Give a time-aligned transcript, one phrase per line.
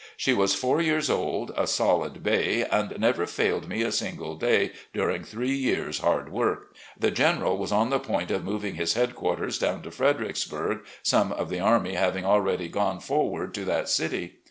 [0.17, 4.71] She was four years old, a solid bay, and never failed me a single day
[4.95, 6.73] during three years' hard work.
[6.99, 11.49] The General was on the point of moving his headquarters down to Fredericksbiirg, some of
[11.51, 14.37] the army having already gone forward to that city.